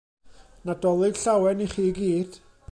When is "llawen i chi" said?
1.21-1.83